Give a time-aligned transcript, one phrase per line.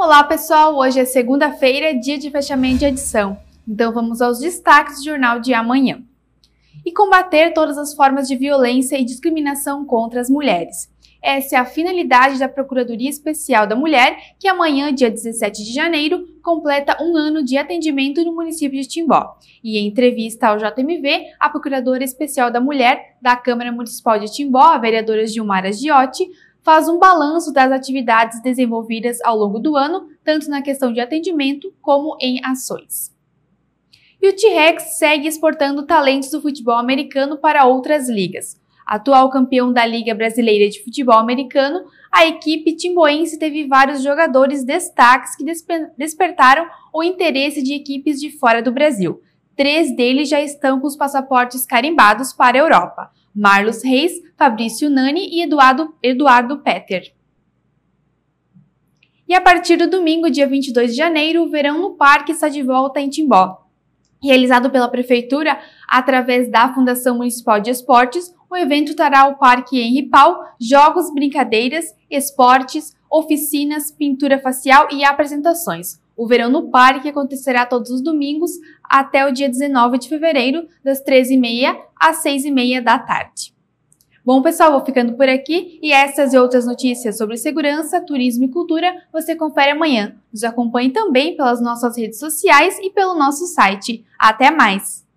[0.00, 3.36] Olá pessoal, hoje é segunda-feira, dia de fechamento de edição.
[3.66, 6.00] Então vamos aos destaques do jornal de amanhã.
[6.86, 10.88] E combater todas as formas de violência e discriminação contra as mulheres.
[11.20, 16.28] Essa é a finalidade da Procuradoria Especial da Mulher, que amanhã, dia 17 de janeiro,
[16.44, 19.36] completa um ano de atendimento no município de Timbó.
[19.64, 24.62] E em entrevista ao JMV, a Procuradora Especial da Mulher da Câmara Municipal de Timbó,
[24.62, 26.28] a vereadora Gilmara Giotti,
[26.68, 31.72] faz um balanço das atividades desenvolvidas ao longo do ano, tanto na questão de atendimento
[31.80, 33.10] como em ações.
[34.20, 38.60] E o T-Rex segue exportando talentos do futebol americano para outras ligas.
[38.86, 45.36] Atual campeão da Liga Brasileira de Futebol Americano, a equipe timboense teve vários jogadores destaques
[45.36, 49.22] que desper despertaram o interesse de equipes de fora do Brasil.
[49.58, 53.10] Três deles já estão com os passaportes carimbados para a Europa.
[53.34, 57.12] Marlos Reis, Fabrício Nani e Eduardo, Eduardo Petter.
[59.26, 62.62] E a partir do domingo, dia 22 de janeiro, o Verão no Parque está de
[62.62, 63.66] volta em Timbó.
[64.22, 70.08] Realizado pela Prefeitura através da Fundação Municipal de Esportes, o evento trará ao Parque Henri
[70.08, 76.00] Pau jogos, brincadeiras, esportes, oficinas, pintura facial e apresentações.
[76.16, 81.02] O Verão no Parque acontecerá todos os domingos até o dia 19 de fevereiro, das
[81.04, 83.54] 13h30 às 6h30 da tarde.
[84.24, 88.48] Bom, pessoal, vou ficando por aqui e essas e outras notícias sobre segurança, turismo e
[88.48, 90.16] cultura você confere amanhã.
[90.30, 94.04] Nos acompanhe também pelas nossas redes sociais e pelo nosso site.
[94.18, 95.07] Até mais!